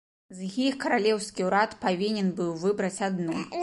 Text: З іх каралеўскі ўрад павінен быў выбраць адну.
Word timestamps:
З 0.37 0.47
іх 0.63 0.79
каралеўскі 0.85 1.47
ўрад 1.51 1.77
павінен 1.87 2.35
быў 2.43 2.53
выбраць 2.67 2.97
адну. 3.13 3.43